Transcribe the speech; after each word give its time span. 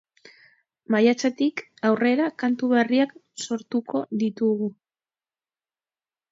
Maiatzetik 0.95 1.61
aurrera, 1.91 2.31
kantu 2.45 2.71
berriak 2.73 3.15
sortuko 3.45 4.05
ditugu. 4.25 4.73